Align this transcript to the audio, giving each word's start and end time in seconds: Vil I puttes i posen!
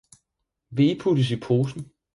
Vil 0.75 0.89
I 0.89 0.95
puttes 1.03 1.29
i 1.35 1.41
posen! 1.45 1.85